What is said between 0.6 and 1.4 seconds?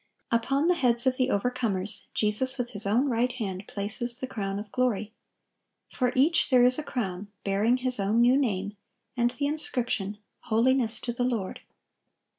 the heads of the